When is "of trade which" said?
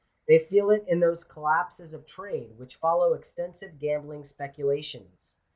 1.93-2.75